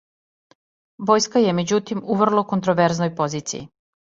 [1.09, 3.65] Војска је међутим у врло контроверзној позицији.